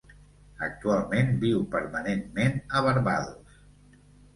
[0.67, 3.59] Actualment viu permanentment a Barbados.